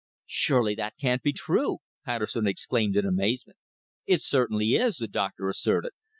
"Surely 0.25 0.73
that 0.73 0.95
can't 0.99 1.21
be 1.21 1.31
true!" 1.31 1.77
Patterson 2.05 2.47
exclaimed 2.47 2.97
in 2.97 3.05
amazement. 3.05 3.59
"It 4.07 4.23
certainly 4.23 4.69
is," 4.69 4.97
the 4.97 5.07
doctor 5.07 5.47
asserted. 5.47 5.91